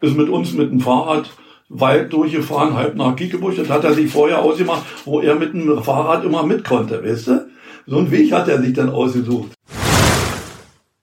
[0.00, 1.30] ist mit uns mit dem Fahrrad
[1.68, 3.56] weit durchgefahren, halb nach Kiekebusch.
[3.56, 7.28] Das hat er sich vorher ausgemacht, wo er mit dem Fahrrad immer mit konnte, weißt
[7.28, 7.46] du?
[7.86, 9.52] So einen Weg hat er sich dann ausgesucht.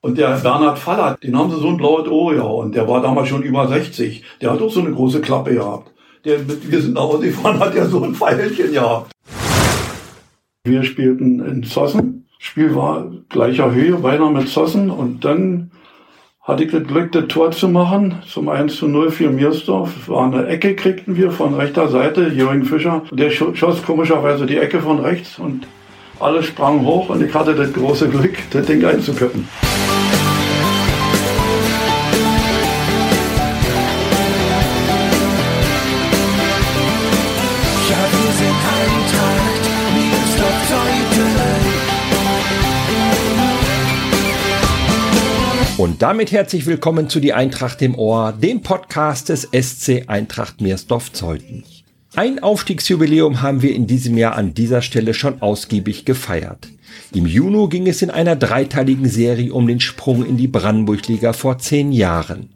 [0.02, 2.74] Und der Bernhard Faller, den haben sie so ein blaues Ohr gehauen.
[2.74, 4.22] Der war damals schon über 60.
[4.42, 5.94] Der hat auch so eine große Klappe gehabt.
[6.26, 9.12] Der, wir sind nach Hause gefahren, hat ja so ein Pfeilchen gehabt.
[10.66, 12.28] Wir spielten in Zossen.
[12.38, 14.90] Spiel war gleicher Höhe, beinahe mit Zossen.
[14.90, 15.72] Und dann
[16.44, 20.10] hatte ich das Glück, das Tor zu machen, zum 1 zu 0 für Miersdorf.
[20.10, 23.02] War eine Ecke, kriegten wir von rechter Seite, Jürgen Fischer.
[23.12, 25.66] Der schoss komischerweise die Ecke von rechts und
[26.20, 29.48] alles sprang hoch und ich hatte das große Glück, das Ding einzuköppen.
[46.04, 51.64] Damit herzlich willkommen zu Die Eintracht im Ohr, dem Podcast des SC Eintracht Meersdorf-Zeuthen.
[52.14, 56.68] Ein Aufstiegsjubiläum haben wir in diesem Jahr an dieser Stelle schon ausgiebig gefeiert.
[57.14, 61.60] Im Juni ging es in einer dreiteiligen Serie um den Sprung in die Brandenburg-Liga vor
[61.60, 62.50] zehn Jahren.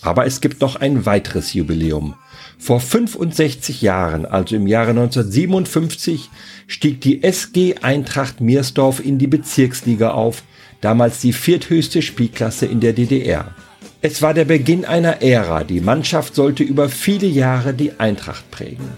[0.00, 2.14] Aber es gibt noch ein weiteres Jubiläum.
[2.56, 6.30] Vor 65 Jahren, also im Jahre 1957,
[6.66, 10.42] stieg die SG Eintracht Meersdorf in die Bezirksliga auf
[10.82, 13.54] damals die vierthöchste Spielklasse in der DDR.
[14.02, 18.90] Es war der Beginn einer Ära, die Mannschaft sollte über viele Jahre die Eintracht prägen.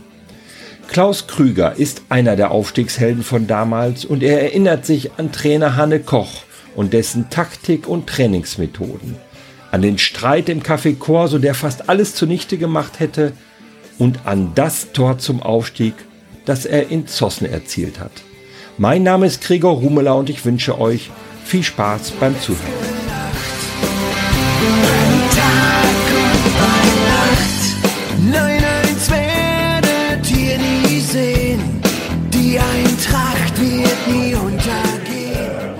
[0.88, 6.00] Klaus Krüger ist einer der Aufstiegshelden von damals und er erinnert sich an Trainer Hanne
[6.00, 6.42] Koch
[6.74, 9.16] und dessen Taktik und Trainingsmethoden,
[9.70, 13.32] an den Streit im Café Corso, der fast alles zunichte gemacht hätte,
[13.98, 15.94] und an das Tor zum Aufstieg,
[16.46, 18.10] das er in Zossen erzielt hat.
[18.76, 21.10] Mein Name ist Gregor Rumeler und ich wünsche euch
[21.44, 22.94] viel Spaß beim Zuhören.
[28.32, 31.82] Nein, eins werdet ihr nie sehen.
[32.32, 35.74] Die Eintracht wird nie untergehen.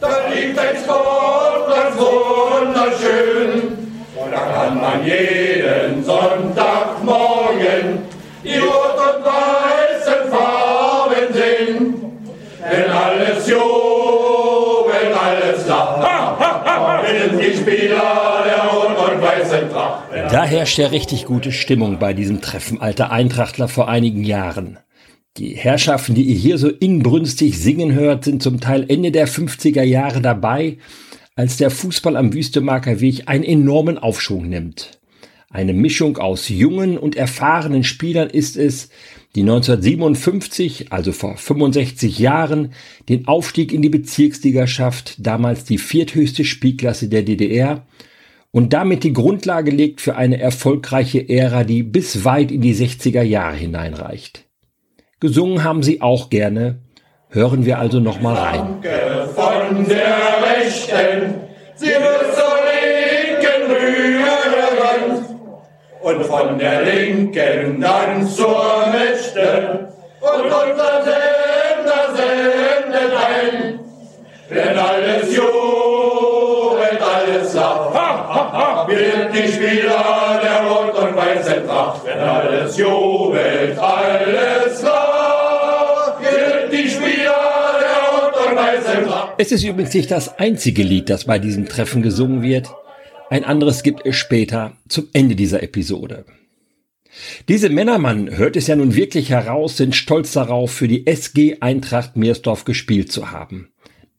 [0.00, 3.50] Da liegt ein Sport, das wunderschön.
[4.16, 5.53] Und da kann man jeden
[20.34, 24.80] Da herrscht ja richtig gute Stimmung bei diesem Treffen alter Eintrachtler vor einigen Jahren.
[25.36, 29.84] Die Herrschaften, die ihr hier so inbrünstig singen hört, sind zum Teil Ende der 50er
[29.84, 30.78] Jahre dabei,
[31.36, 34.98] als der Fußball am Wüstemarker Weg einen enormen Aufschwung nimmt.
[35.50, 38.88] Eine Mischung aus jungen und erfahrenen Spielern ist es,
[39.36, 42.72] die 1957, also vor 65 Jahren,
[43.08, 47.86] den Aufstieg in die Bezirksliga schafft, damals die vierthöchste Spielklasse der DDR,
[48.54, 53.22] und damit die Grundlage legt für eine erfolgreiche Ära, die bis weit in die 60er
[53.22, 54.44] Jahre hineinreicht.
[55.18, 56.78] Gesungen haben sie auch gerne.
[57.30, 58.80] Hören wir also nochmal rein.
[58.80, 60.18] Danke von der
[60.56, 61.34] Rechten,
[61.74, 65.24] sie wird zur Linken rühren.
[66.00, 69.88] Und von der Linken dann zur Rechten.
[70.20, 73.80] Und unser Sender sendet ein.
[74.48, 78.03] Wenn alles jubelt, alles lacht.
[78.96, 82.04] Wird die Spieler der Rot und Weißen Tracht.
[82.04, 86.20] Wenn alles jubelt, alles lacht.
[86.20, 87.54] Wird die Spieler.
[89.36, 92.72] Es ist übrigens nicht das einzige Lied, das bei diesem Treffen gesungen wird.
[93.30, 96.24] Ein anderes gibt es später zum Ende dieser Episode.
[97.48, 101.58] Diese Männer, man hört es ja nun wirklich heraus, sind stolz darauf, für die SG
[101.60, 103.68] Eintracht Meersdorf gespielt zu haben.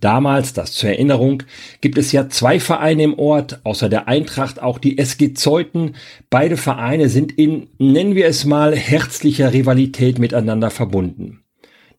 [0.01, 1.43] Damals, das zur Erinnerung,
[1.81, 5.95] gibt es ja zwei Vereine im Ort, außer der Eintracht auch die SG Zeuthen.
[6.29, 11.41] Beide Vereine sind in, nennen wir es mal, herzlicher Rivalität miteinander verbunden.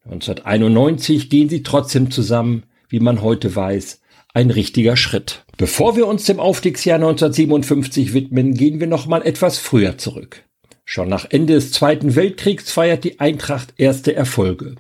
[0.04, 4.00] 1991 gehen sie trotzdem zusammen, wie man heute weiß,
[4.34, 5.44] ein richtiger Schritt.
[5.56, 10.45] Bevor wir uns dem Aufstiegsjahr 1957 widmen, gehen wir noch mal etwas früher zurück.
[10.88, 14.76] Schon nach Ende des Zweiten Weltkriegs feiert die Eintracht erste Erfolge.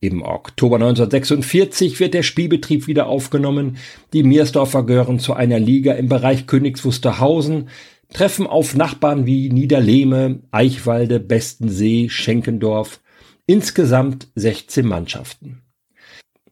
[0.00, 3.78] Im Oktober 1946 wird der Spielbetrieb wieder aufgenommen.
[4.12, 7.70] Die Meersdorfer gehören zu einer Liga im Bereich Königs Wusterhausen,
[8.12, 13.00] treffen auf Nachbarn wie Niederlehme, Eichwalde, Bestensee, Schenkendorf.
[13.46, 15.62] Insgesamt 16 Mannschaften.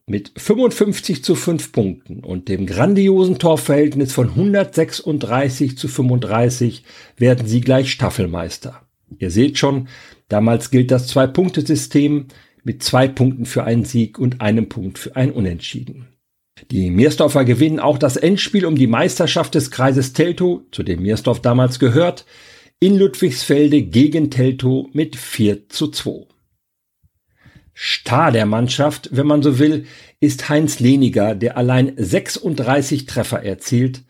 [0.07, 6.85] Mit 55 zu 5 Punkten und dem grandiosen Torverhältnis von 136 zu 35
[7.19, 8.84] werden sie gleich Staffelmeister.
[9.19, 9.89] Ihr seht schon,
[10.29, 12.27] damals gilt das Zwei-Punkte-System
[12.65, 16.09] mit zwei Punkten für einen Sieg und einem Punkt für ein Unentschieden.
[16.71, 21.41] Die Meersdorfer gewinnen auch das Endspiel um die Meisterschaft des Kreises Teltow, zu dem Meersdorf
[21.41, 22.25] damals gehört,
[22.81, 26.27] in Ludwigsfelde gegen Teltow mit 4 zu 2.
[27.77, 29.87] Star der Mannschaft, wenn man so will,
[30.21, 34.05] ist Heinz Leniger, der allein 36 Treffer erzielt.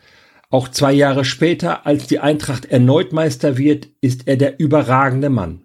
[0.55, 5.62] Auch zwei Jahre später, als die Eintracht erneut Meister wird, ist er der überragende Mann.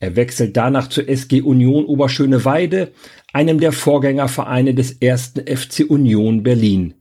[0.00, 2.92] Er wechselt danach zur SG Union Oberschöneweide,
[3.32, 6.92] einem der Vorgängervereine des ersten FC Union Berlin.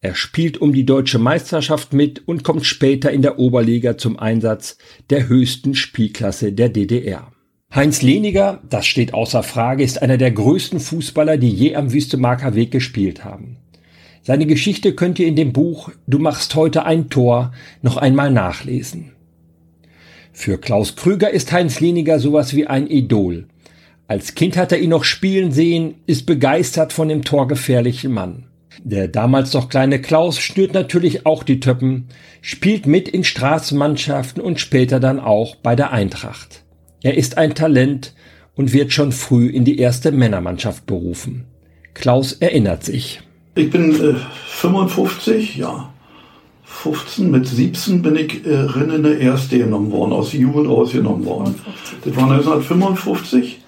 [0.00, 4.78] Er spielt um die deutsche Meisterschaft mit und kommt später in der Oberliga zum Einsatz
[5.10, 7.30] der höchsten Spielklasse der DDR.
[7.72, 12.56] Heinz Leniger, das steht außer Frage, ist einer der größten Fußballer, die je am Wüstemarker
[12.56, 13.58] Weg gespielt haben.
[14.24, 17.52] Seine Geschichte könnt ihr in dem Buch Du machst heute ein Tor
[17.82, 19.12] noch einmal nachlesen.
[20.32, 23.46] Für Klaus Krüger ist Heinz Leniger sowas wie ein Idol.
[24.06, 28.44] Als Kind hat er ihn noch spielen sehen, ist begeistert von dem torgefährlichen Mann.
[28.84, 32.06] Der damals noch kleine Klaus schnürt natürlich auch die Töppen,
[32.40, 36.62] spielt mit in Straßenmannschaften und später dann auch bei der Eintracht.
[37.02, 38.14] Er ist ein Talent
[38.54, 41.44] und wird schon früh in die erste Männermannschaft berufen.
[41.92, 43.20] Klaus erinnert sich.
[43.54, 44.14] Ich bin äh,
[44.46, 45.88] 55, ja.
[46.64, 51.24] 15, mit 17 bin ich äh, in der erste genommen worden, aus der Jugend rausgenommen
[51.26, 51.54] worden.
[52.02, 53.60] Das war 1955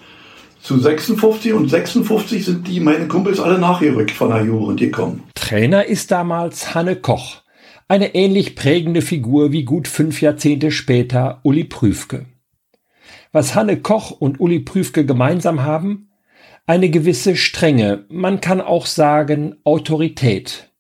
[0.63, 5.23] zu 56 und 56 sind die, meine Kumpels, alle nachgerückt von der Jugend gekommen.
[5.35, 7.43] Trainer ist damals Hanne Koch,
[7.87, 12.25] eine ähnlich prägende Figur wie gut fünf Jahrzehnte später Uli Prüfke.
[13.33, 16.09] Was Hanne Koch und Uli Prüfke gemeinsam haben?
[16.67, 20.71] Eine gewisse Strenge, man kann auch sagen Autorität.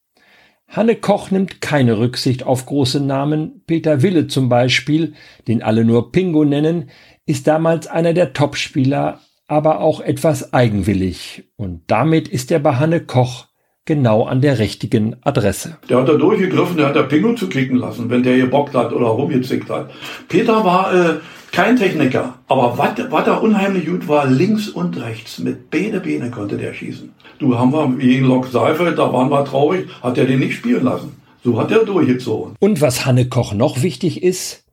[0.67, 3.63] Hanne Koch nimmt keine Rücksicht auf große Namen.
[3.67, 5.15] Peter Wille zum Beispiel,
[5.47, 6.91] den alle nur Pingo nennen,
[7.27, 11.45] ist damals einer der Topspieler, aber auch etwas eigenwillig.
[11.57, 13.47] Und damit ist er bei Hanne Koch
[13.85, 15.77] genau an der richtigen Adresse.
[15.89, 18.93] Der hat da durchgegriffen, der hat der Pingo zu kicken lassen, wenn der gebockt hat
[18.93, 19.91] oder rumgezickt hat.
[20.29, 21.15] Peter war äh,
[21.55, 26.57] kein Techniker, aber was da unheimlich gut war, links und rechts, mit beide Beine konnte
[26.57, 27.13] der schießen.
[27.39, 30.85] Du haben wir gegen Lok Seifeld, da waren wir traurig, hat er den nicht spielen
[30.85, 31.15] lassen.
[31.45, 32.57] So hat er durchgezogen.
[32.59, 34.65] Und was Hanne Koch noch wichtig ist,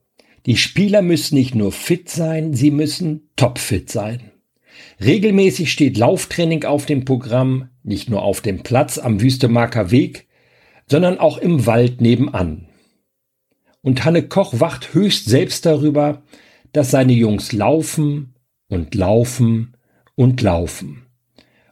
[0.48, 4.32] die Spieler müssen nicht nur fit sein, sie müssen topfit sein.
[5.00, 10.28] Regelmäßig steht Lauftraining auf dem Programm, nicht nur auf dem Platz am Wüstemarker Weg,
[10.88, 12.68] sondern auch im Wald nebenan.
[13.84, 16.24] Und Hanne Koch wacht höchst selbst darüber,
[16.74, 18.36] dass seine Jungs laufen
[18.70, 19.76] und laufen
[20.16, 21.04] und laufen.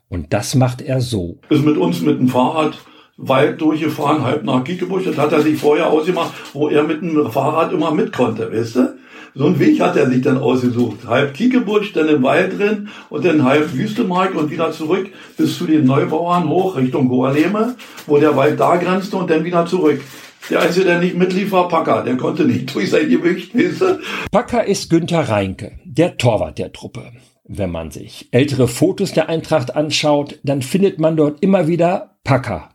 [0.10, 1.40] Und das macht er so.
[1.50, 2.78] Ist mit uns mit dem Fahrrad
[3.18, 5.06] weit durchgefahren, halb nach Kiekebusch.
[5.06, 8.76] Das hat er sich vorher ausgemacht, wo er mit dem Fahrrad immer mit konnte, weißt
[8.78, 8.98] du?
[9.36, 11.08] So einen Weg hat er sich dann ausgesucht.
[11.08, 15.08] Halb Kiekebusch, dann im Wald drin und dann halb Wüstemark und wieder zurück
[15.38, 17.76] bis zu den Neubauern hoch Richtung Goaleme,
[18.08, 20.02] wo der Wald da grenzte und dann wieder zurück.
[20.50, 22.04] Der Einzige, der nicht mitlief, war Packer.
[22.04, 24.00] Der konnte nicht durch sein Gewicht, weißt?
[24.32, 27.12] Packer ist Günther Reinke, der Torwart der Truppe.
[27.44, 32.70] Wenn man sich ältere Fotos der Eintracht anschaut, dann findet man dort immer wieder Packer.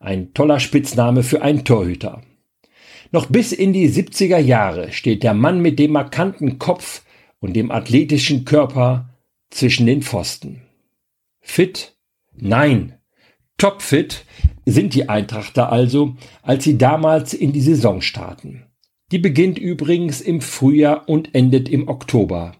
[0.00, 2.22] Ein toller Spitzname für einen Torhüter.
[3.12, 7.02] Noch bis in die 70er Jahre steht der Mann mit dem markanten Kopf
[7.40, 9.10] und dem athletischen Körper
[9.50, 10.62] zwischen den Pfosten.
[11.40, 11.96] Fit?
[12.34, 12.98] Nein.
[13.58, 14.24] Topfit
[14.66, 18.66] sind die Eintrachter also, als sie damals in die Saison starten.
[19.12, 22.52] Die beginnt übrigens im Frühjahr und endet im Oktober.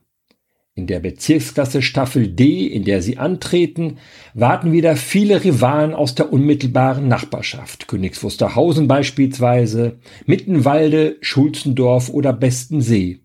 [0.74, 3.98] In der Bezirksklasse Staffel D, in der sie antreten,
[4.34, 7.88] warten wieder viele Rivalen aus der unmittelbaren Nachbarschaft.
[7.88, 13.20] Königs Wusterhausen beispielsweise, Mittenwalde, Schulzendorf oder Bestensee.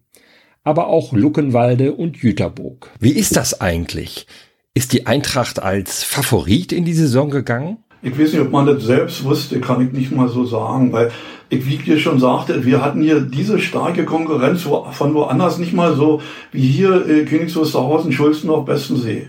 [0.64, 2.90] Aber auch Luckenwalde und Jüterburg.
[3.00, 4.28] Wie ist das eigentlich?
[4.74, 7.78] Ist die Eintracht als Favorit in die Saison gegangen?
[8.02, 11.12] Ich weiß nicht, ob man das selbst wusste, kann ich nicht mal so sagen, weil
[11.50, 15.74] ich, wie ich dir schon sagte, wir hatten hier diese starke Konkurrenz von woanders nicht
[15.74, 16.22] mal so
[16.54, 19.28] wie hier äh, Königs Wusterhausen, Schulzendorf, Bestensee.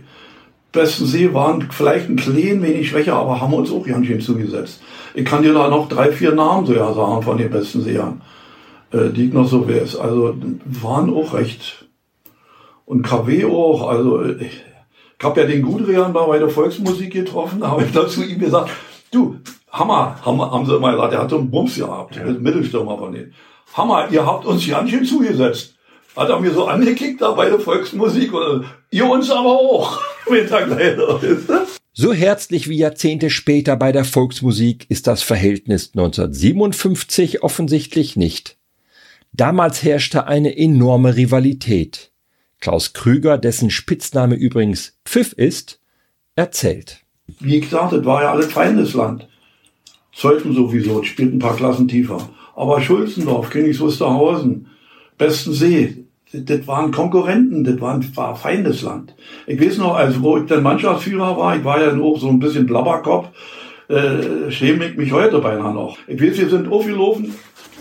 [0.70, 4.80] Bestensee waren vielleicht ein klein wenig schwächer, aber haben uns auch ganz schön zugesetzt.
[5.14, 8.22] Ich kann dir da noch drei, vier Namen so ja sagen von den Bestenseern,
[8.92, 9.96] äh, die ich noch so weiß.
[9.96, 11.86] Also waren auch recht.
[12.86, 14.71] Und KW auch, also ich, ich
[15.22, 18.70] habe ja den Gudrian da bei der Volksmusik getroffen, da habe ich dazu ihm gesagt,
[19.10, 19.36] du,
[19.70, 22.24] Hammer, Hammer, haben sie immer gesagt, der hat so einen Bums gehabt, ja.
[22.24, 23.34] Mittelstürmer von denen.
[23.74, 25.74] Hammer, ihr habt uns ganz schön zugesetzt.
[26.14, 29.98] Hat er mir so angekickt da bei der Volksmusik, oder ihr uns aber auch,
[31.94, 38.56] So herzlich wie Jahrzehnte später bei der Volksmusik ist das Verhältnis 1957 offensichtlich nicht.
[39.32, 42.11] Damals herrschte eine enorme Rivalität.
[42.62, 45.80] Klaus Krüger, dessen Spitzname übrigens Pfiff ist,
[46.36, 47.00] erzählt.
[47.40, 49.28] Wie gesagt, das war ja alles Feindesland.
[50.14, 52.28] Zeuthen sowieso, spielt ein paar Klassen tiefer.
[52.54, 54.68] Aber Schulzendorf, Königs Wusterhausen,
[55.18, 59.14] Bestensee, das, waren Konkurrenten, das war, war Feindesland.
[59.48, 62.38] Ich weiß noch, als wo ich dann Mannschaftsführer war, ich war ja auch so ein
[62.38, 63.28] bisschen Blabberkopf,
[63.88, 65.98] äh, schäme ich mich heute beinahe noch.
[66.06, 67.34] Ich weiß, wir sind aufgelaufen,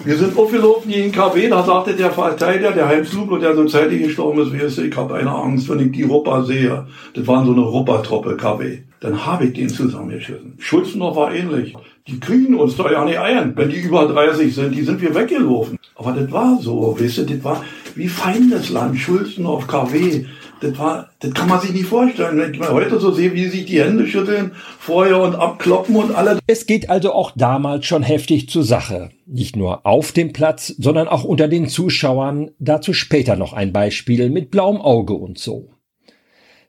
[0.04, 4.04] wir sind aufgelaufen gegen KW, da sagte der Verteidiger, der Heinz Lublo, der so zeitig
[4.04, 6.88] gestorben ist, wie es, ich habe eine Angst, wenn ich die Rupper sehe.
[7.14, 8.80] Das waren so eine Ruppertruppe KW.
[9.00, 10.56] Dann habe ich den zusammengeschissen.
[10.60, 11.76] Schulzenhoff war ähnlich.
[12.08, 13.56] Die kriegen uns doch ja nicht ein.
[13.56, 15.78] Wenn die über 30 sind, die sind wir weggelaufen.
[15.96, 17.64] Aber das war so, weißt du, das war
[17.96, 20.26] wie Feindesland, Schulzenhoff, KW.
[20.62, 22.38] Das war, das kann man sich nicht vorstellen.
[22.38, 26.16] Wenn ich mal heute so sehe, wie sich die Hände schütteln, vorher und abkloppen und
[26.16, 26.38] alle.
[26.46, 29.10] Es geht also auch damals schon heftig zur Sache.
[29.26, 32.52] Nicht nur auf dem Platz, sondern auch unter den Zuschauern.
[32.60, 35.72] Dazu später noch ein Beispiel mit blauem Auge und so.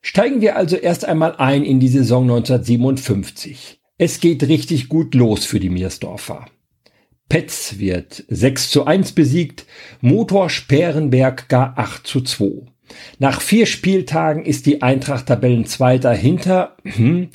[0.01, 3.79] Steigen wir also erst einmal ein in die Saison 1957.
[3.99, 6.47] Es geht richtig gut los für die Miersdorfer.
[7.29, 9.67] Petz wird 6 zu 1 besiegt,
[10.01, 12.72] Motor Sperrenberg gar 8 zu 2.
[13.19, 17.31] Nach vier Spieltagen ist die Eintracht Tabellenzweiter hinter hm,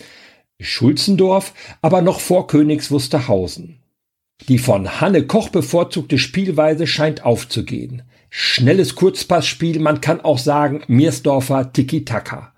[0.60, 3.80] Schulzendorf, aber noch vor Königs Wusterhausen.
[4.48, 8.04] Die von Hanne Koch bevorzugte Spielweise scheint aufzugehen.
[8.30, 12.54] Schnelles Kurzpassspiel, man kann auch sagen Miersdorfer Tiki-Taka.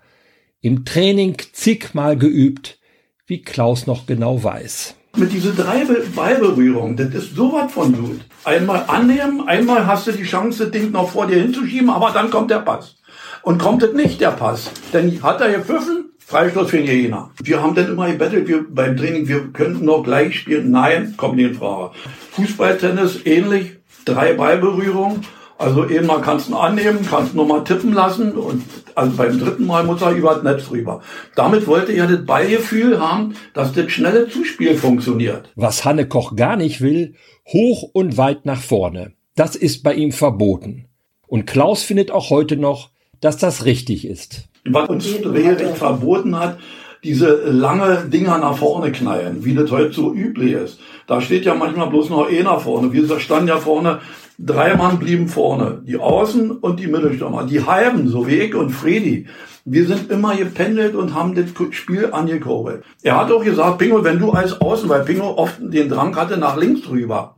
[0.60, 2.78] Im Training zigmal geübt,
[3.26, 4.96] wie Klaus noch genau weiß.
[5.16, 8.20] Mit diese drei Ballberührungen, das ist sowas von gut.
[8.44, 12.30] Einmal annehmen, einmal hast du die Chance, das Ding noch vor dir hinzuschieben, aber dann
[12.30, 12.96] kommt der Pass.
[13.42, 17.30] Und kommt es nicht, der Pass, dann hat er gepfiffen, Freistoß für Jena.
[17.42, 20.70] Wir haben dann immer gebettelt, wir beim Training, wir könnten noch gleich spielen.
[20.70, 21.92] Nein, kommt nicht in Frage.
[22.32, 25.22] Fußball, Tennis, ähnlich, drei Ballberührungen
[25.60, 28.64] also eben mal kannst du ihn annehmen, kannst ihn nochmal tippen lassen und
[28.94, 31.02] also beim dritten Mal muss er über das Netz rüber.
[31.36, 35.50] Damit wollte er das Beigefühl haben, dass das schnelle Zuspiel funktioniert.
[35.56, 37.14] Was Hanne Koch gar nicht will,
[37.46, 39.12] hoch und weit nach vorne.
[39.36, 40.86] Das ist bei ihm verboten.
[41.26, 42.88] Und Klaus findet auch heute noch,
[43.20, 44.48] dass das richtig ist.
[44.64, 46.58] Was uns Drehrecht verboten hat,
[47.04, 50.78] diese lange Dinger nach vorne knallen, wie das heute so üblich ist.
[51.06, 52.92] Da steht ja manchmal bloß noch einer vorne.
[52.92, 54.00] Wir standen ja vorne
[54.42, 57.44] Drei Mann blieben vorne, die Außen und die Mittelstürmer.
[57.44, 59.26] Die Halben, so wie ich und Fredi,
[59.66, 62.82] wir sind immer gependelt und haben das Spiel angekurbelt.
[63.02, 66.38] Er hat auch gesagt, Pingo, wenn du als Außen, weil Pingo oft den Drang hatte,
[66.38, 67.36] nach links rüber,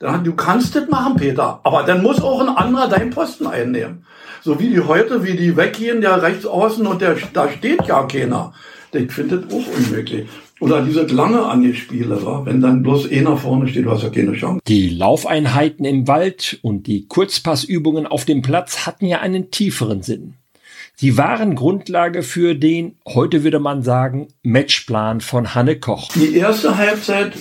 [0.00, 3.46] dann hat, du kannst das machen, Peter, aber dann muss auch ein anderer deinen Posten
[3.46, 4.04] einnehmen.
[4.42, 8.02] So wie die heute, wie die weggehen, der rechts außen und der, da steht ja
[8.02, 8.52] keiner.
[8.92, 10.28] Ich finde das auch unmöglich.
[10.62, 14.60] Oder diese lange Angespiele, wenn dann bloß einer vorne steht, du hast ja keine Chance.
[14.68, 20.34] Die Laufeinheiten im Wald und die Kurzpassübungen auf dem Platz hatten ja einen tieferen Sinn.
[20.94, 26.10] Sie waren Grundlage für den, heute würde man sagen, Matchplan von Hanne Koch.
[26.14, 27.32] Die erste Halbzeit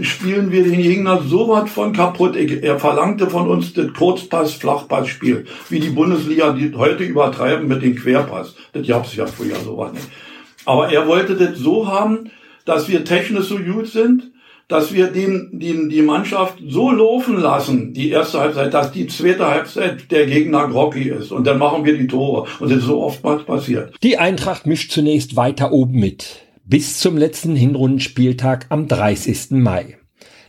[0.00, 2.34] spielen wir den Gegner so weit von kaputt.
[2.34, 8.56] Er verlangte von uns das Kurzpass-Flachpassspiel, wie die Bundesliga die heute übertreiben mit dem Querpass.
[8.72, 10.08] Das gab's ja früher so was nicht.
[10.64, 12.30] Aber er wollte das so haben,
[12.64, 14.32] dass wir technisch so gut sind,
[14.68, 19.46] dass wir den, den, die Mannschaft so laufen lassen, die erste Halbzeit, dass die zweite
[19.46, 21.32] Halbzeit der Gegner groggy ist.
[21.32, 22.48] Und dann machen wir die Tore.
[22.60, 23.94] Und das ist so oftmals passiert.
[24.02, 26.46] Die Eintracht mischt zunächst weiter oben mit.
[26.64, 29.50] Bis zum letzten Hinrundenspieltag am 30.
[29.50, 29.98] Mai.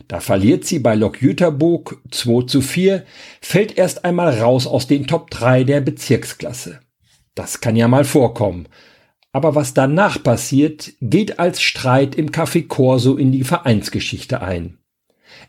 [0.08, 3.04] Da verliert sie bei Lok Jüterburg 2 zu 4,
[3.40, 6.80] fällt erst einmal raus aus den Top 3 der Bezirksklasse.
[7.34, 8.68] Das kann ja mal vorkommen.
[9.36, 14.78] Aber was danach passiert, geht als Streit im Café Corso in die Vereinsgeschichte ein.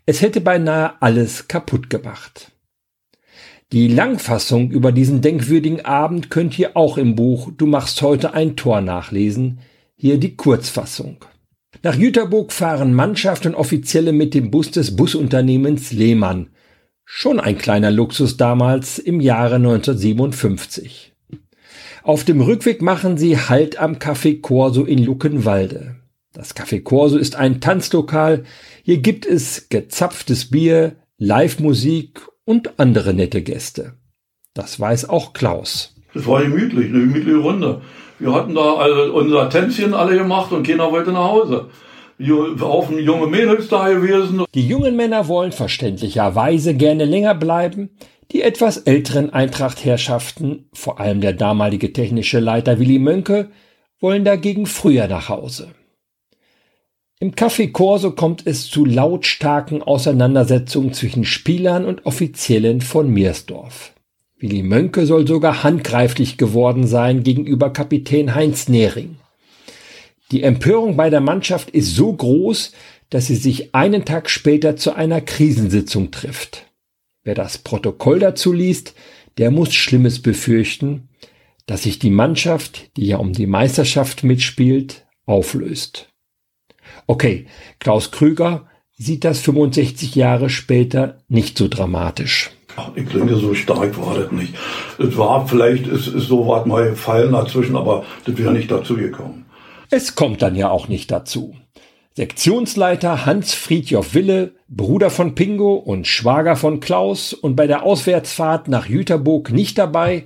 [0.06, 2.51] Es hätte beinahe alles kaputt gemacht.
[3.72, 8.58] Die Langfassung über diesen denkwürdigen Abend könnt ihr auch im Buch Du machst heute ein
[8.58, 9.60] Tor nachlesen.
[9.96, 11.24] Hier die Kurzfassung.
[11.82, 16.50] Nach Jüterburg fahren Mannschaft und Offizielle mit dem Bus des Busunternehmens Lehmann.
[17.06, 21.13] Schon ein kleiner Luxus damals im Jahre 1957.
[22.07, 25.97] Auf dem Rückweg machen sie Halt am Café Corso in Luckenwalde.
[26.31, 28.45] Das Café Corso ist ein Tanzlokal.
[28.81, 33.95] Hier gibt es gezapftes Bier, Live-Musik und andere nette Gäste.
[34.53, 35.95] Das weiß auch Klaus.
[36.13, 37.81] Das war gemütlich, eine gemütliche Runde.
[38.19, 41.71] Wir hatten da also unser Tänzchen alle gemacht und keiner wollte nach Hause.
[42.61, 44.45] Auch junge Mädels da gewesen.
[44.55, 47.89] Die jungen Männer wollen verständlicherweise gerne länger bleiben.
[48.31, 53.50] Die etwas älteren Eintracht-Herrschaften, vor allem der damalige technische Leiter Willy Mönke,
[54.00, 55.69] wollen dagegen früher nach Hause.
[57.19, 63.93] Im Café Corso kommt es zu lautstarken Auseinandersetzungen zwischen Spielern und Offiziellen von Meersdorf.
[64.38, 69.15] Willy Mönke soll sogar handgreiflich geworden sein gegenüber Kapitän Heinz Nehring.
[70.31, 72.74] Die Empörung bei der Mannschaft ist so groß,
[73.10, 76.66] dass sie sich einen Tag später zu einer Krisensitzung trifft.
[77.27, 78.93] Wer das Protokoll dazu liest,
[79.38, 81.10] der muss Schlimmes befürchten,
[81.65, 86.07] dass sich die Mannschaft, die ja um die Meisterschaft mitspielt, auflöst.
[87.05, 87.48] Okay,
[87.79, 92.51] Klaus Krüger sieht das 65 Jahre später nicht so dramatisch.
[92.96, 94.53] Ich denke, so stark war das nicht.
[94.98, 98.96] Es war vielleicht, ist, ist so was mal gefallen dazwischen, aber das wäre nicht dazu
[98.96, 99.48] gekommen.
[99.89, 101.57] Es kommt dann ja auch nicht dazu.
[102.17, 108.69] Sektionsleiter Hans Friedjof Wille, Bruder von Pingo und Schwager von Klaus und bei der Auswärtsfahrt
[108.69, 110.25] nach Jüterburg nicht dabei,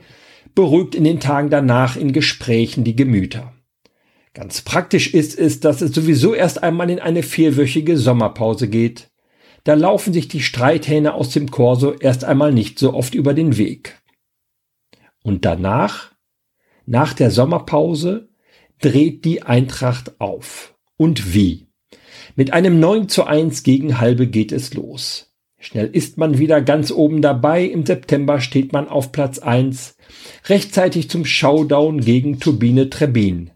[0.55, 3.51] beruhigt in den Tagen danach in Gesprächen die Gemüter.
[4.33, 9.09] Ganz praktisch ist es, dass es sowieso erst einmal in eine vierwöchige Sommerpause geht.
[9.65, 13.57] Da laufen sich die Streithähne aus dem Korso erst einmal nicht so oft über den
[13.57, 14.01] Weg.
[15.23, 16.13] Und danach,
[16.85, 18.29] nach der Sommerpause,
[18.79, 20.73] dreht die Eintracht auf.
[20.95, 21.67] Und wie?
[22.41, 25.31] Mit einem 9 zu 1 gegen Halbe geht es los.
[25.59, 27.63] Schnell ist man wieder ganz oben dabei.
[27.65, 29.95] Im September steht man auf Platz 1.
[30.47, 33.51] Rechtzeitig zum Showdown gegen Turbine Trebin,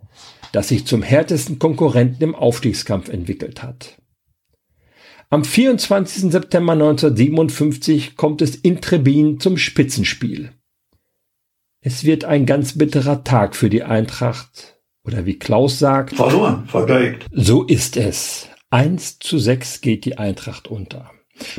[0.51, 3.97] das sich zum härtesten Konkurrenten im Aufstiegskampf entwickelt hat.
[5.31, 6.31] Am 24.
[6.31, 10.51] September 1957 kommt es in Trebin zum Spitzenspiel.
[11.81, 14.77] Es wird ein ganz bitterer Tag für die Eintracht.
[15.03, 17.25] Oder wie Klaus sagt, verloren, vergeigt.
[17.31, 18.47] So ist es.
[18.71, 21.11] 1 zu 6 geht die Eintracht unter.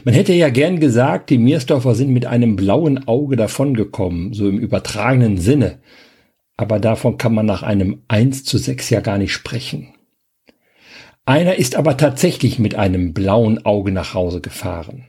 [0.05, 4.59] Man hätte ja gern gesagt, die Miersdorfer sind mit einem blauen Auge davongekommen, so im
[4.59, 5.79] übertragenen Sinne.
[6.57, 9.89] Aber davon kann man nach einem 1 zu 6 ja gar nicht sprechen.
[11.27, 15.07] Einer ist aber tatsächlich mit einem blauen Auge nach Hause gefahren.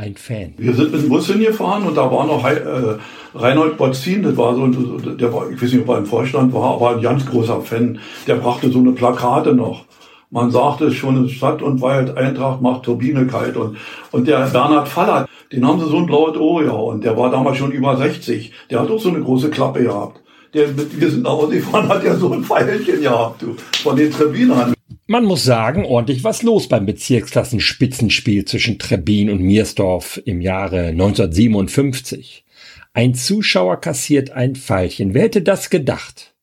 [0.00, 0.54] Ein Fan.
[0.56, 2.98] Wir sind mit dem Bus hingefahren und da war noch äh,
[3.34, 6.74] Reinhold Botzin, das war so, der war, ich weiß nicht, ob er im Vorstand war,
[6.74, 7.98] aber ein ganz großer Fan.
[8.28, 9.87] Der brachte so eine Plakate noch.
[10.30, 13.56] Man sagte es schon in Stadt und Wald, Eintracht macht Turbine kalt.
[13.56, 13.78] Und,
[14.10, 16.72] und der Bernhard Fallert, den haben sie so ein blaues Ohr, ja.
[16.72, 18.52] Und der war damals schon über 60.
[18.70, 20.20] Der hat auch so eine große Klappe gehabt.
[20.52, 23.96] Der mit, wir sind nach Hause gefahren, hat ja so ein Pfeilchen gehabt, du, von
[23.96, 24.74] den Trebinern.
[25.06, 32.44] Man muss sagen, ordentlich was los beim Bezirksklassen-Spitzenspiel zwischen Trebin und Miersdorf im Jahre 1957.
[32.92, 35.14] Ein Zuschauer kassiert ein Pfeilchen.
[35.14, 36.34] Wer hätte das gedacht?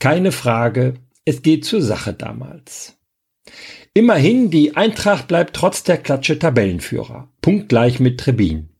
[0.00, 0.94] Keine Frage,
[1.24, 2.96] es geht zur Sache damals.
[3.94, 8.70] Immerhin, die Eintracht bleibt trotz der Klatsche Tabellenführer, punktgleich mit Trebin.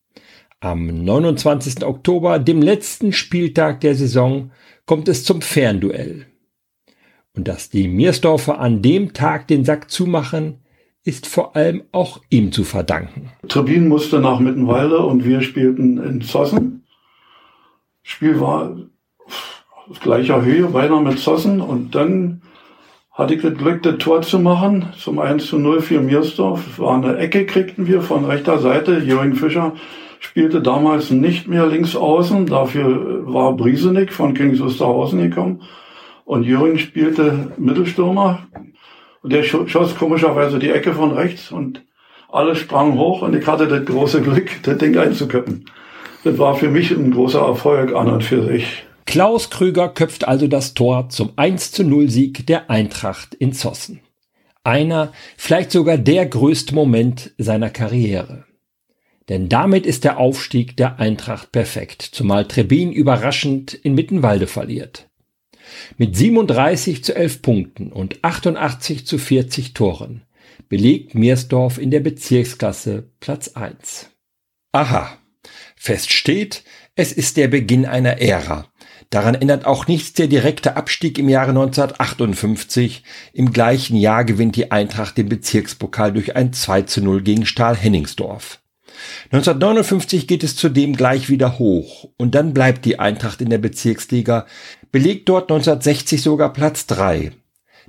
[0.61, 1.85] Am 29.
[1.85, 4.53] Oktober, dem letzten Spieltag der Saison,
[4.87, 6.29] kommt es zum Fernduell.
[7.37, 10.63] Und dass die Miersdorfer an dem Tag den Sack zumachen,
[11.05, 13.33] ist vor allem auch ihm zu verdanken.
[13.49, 16.85] Trebin musste nach Mittenwalde und wir spielten in Zossen.
[18.03, 18.75] Spiel war
[19.91, 22.41] auf gleicher Höhe, beinahe mit Zossen und dann
[23.13, 26.79] hatte ich das Glück, das Tor zu machen, zum 1 zu 0 für Miersdorf.
[26.79, 28.99] War eine Ecke, kriegten wir von rechter Seite.
[28.99, 29.75] Jürgen Fischer
[30.19, 32.47] spielte damals nicht mehr links außen.
[32.47, 35.63] Dafür war Briesenig von Königs Wusterhausen gekommen.
[36.25, 38.47] Und Jürgen spielte Mittelstürmer.
[39.23, 41.85] Und der schoss komischerweise die Ecke von rechts und
[42.33, 45.67] alles sprang hoch und ich hatte das große Glück, das Ding einzuköppen.
[46.25, 48.85] Das war für mich ein großer Erfolg an und für sich.
[49.13, 54.01] Klaus Krüger köpft also das Tor zum 1 zu 0 Sieg der Eintracht in Zossen.
[54.65, 58.47] Einer, vielleicht sogar der größte Moment seiner Karriere.
[59.29, 65.11] Denn damit ist der Aufstieg der Eintracht perfekt, zumal Trebin überraschend in Mittenwalde verliert.
[65.99, 70.23] Mit 37 zu 11 Punkten und 88 zu 40 Toren
[70.71, 74.09] belegt Meersdorf in der Bezirksklasse Platz 1.
[74.73, 75.19] Aha,
[75.77, 78.72] fest steht, es ist der Beginn einer Ära,
[79.13, 83.03] Daran ändert auch nichts der direkte Abstieg im Jahre 1958.
[83.35, 87.77] Im gleichen Jahr gewinnt die Eintracht den Bezirkspokal durch ein 2 zu 0 gegen Stahl
[87.77, 88.61] Henningsdorf.
[89.25, 94.47] 1959 geht es zudem gleich wieder hoch und dann bleibt die Eintracht in der Bezirksliga,
[94.93, 97.33] belegt dort 1960 sogar Platz 3.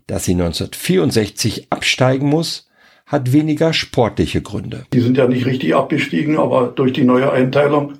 [0.08, 2.68] Dass sie 1964 absteigen muss,
[3.06, 4.88] hat weniger sportliche Gründe.
[4.92, 7.94] Die sind ja nicht richtig abgestiegen, aber durch die neue Einteilung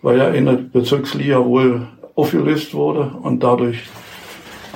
[0.00, 3.78] war ja in der Bezirksliga wohl aufgelöst wurde und dadurch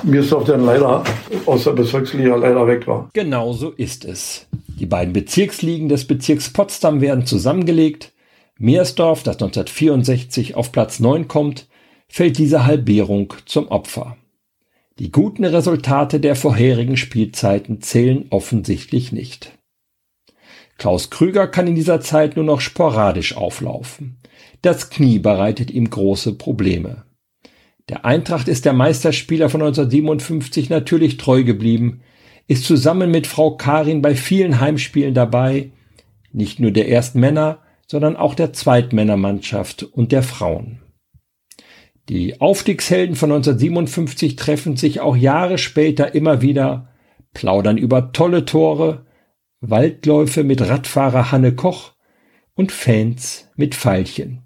[0.02, 1.04] Mirsdorf dann leider
[1.46, 3.08] aus der Bezirksliga leider weg war.
[3.12, 4.46] Genau so ist es.
[4.78, 8.12] Die beiden Bezirksligen des Bezirks Potsdam werden zusammengelegt.
[8.58, 11.66] Meersdorf, das 1964 auf Platz 9 kommt,
[12.08, 14.16] fällt dieser Halbierung zum Opfer.
[14.98, 19.52] Die guten Resultate der vorherigen Spielzeiten zählen offensichtlich nicht.
[20.78, 24.18] Klaus Krüger kann in dieser Zeit nur noch sporadisch auflaufen.
[24.62, 27.05] Das Knie bereitet ihm große Probleme.
[27.88, 32.00] Der Eintracht ist der Meisterspieler von 1957 natürlich treu geblieben,
[32.48, 35.70] ist zusammen mit Frau Karin bei vielen Heimspielen dabei,
[36.32, 40.82] nicht nur der Erstmänner, sondern auch der Zweitmännermannschaft und der Frauen.
[42.08, 46.88] Die Aufstiegshelden von 1957 treffen sich auch Jahre später immer wieder,
[47.34, 49.06] plaudern über tolle Tore,
[49.60, 51.92] Waldläufe mit Radfahrer Hanne Koch
[52.54, 54.42] und Fans mit Pfeilchen.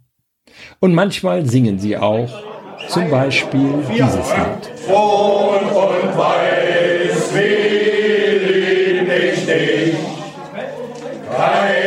[0.78, 2.49] Und manchmal singen sie auch
[2.88, 4.70] zum Beispiel dieses Lied.
[4.86, 9.96] Frohen und weiß will ich nicht.
[11.36, 11.79] Kein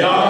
[0.00, 0.29] Yeah.